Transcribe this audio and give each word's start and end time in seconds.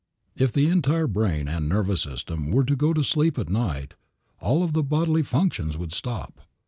If 0.35 0.51
the 0.51 0.67
entire 0.67 1.05
brain 1.05 1.47
and 1.47 1.69
nervous 1.69 2.01
system 2.01 2.49
were 2.49 2.63
to 2.63 2.75
go 2.75 2.91
to 2.91 3.03
sleep 3.03 3.37
at 3.37 3.49
night 3.49 3.93
all 4.39 4.63
of 4.63 4.73
the 4.73 4.81
bodily 4.81 5.21
functions 5.21 5.77
would 5.77 5.93
stop. 5.93 6.41